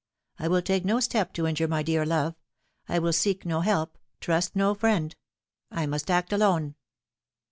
[0.39, 2.33] I will take no step to injure my dear love.
[2.89, 5.15] I will seek no help, trust no friend.
[5.69, 6.73] I must act alone."